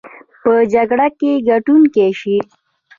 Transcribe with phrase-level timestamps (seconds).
[0.41, 2.37] په جګړه کې ګټونکي شي.